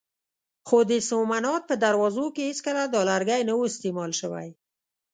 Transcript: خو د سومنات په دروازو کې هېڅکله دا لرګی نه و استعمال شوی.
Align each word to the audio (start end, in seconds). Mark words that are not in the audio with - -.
خو 0.67 0.77
د 0.91 0.91
سومنات 1.09 1.61
په 1.69 1.75
دروازو 1.83 2.25
کې 2.35 2.43
هېڅکله 2.49 2.81
دا 2.93 3.01
لرګی 3.11 3.41
نه 3.49 3.53
و 3.57 3.61
استعمال 3.69 4.11
شوی. 4.19 4.47